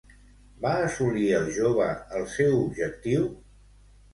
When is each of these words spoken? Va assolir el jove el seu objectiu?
Va 0.63 0.71
assolir 0.85 1.27
el 1.41 1.45
jove 1.57 1.91
el 2.21 2.27
seu 2.37 2.59
objectiu? 2.63 3.29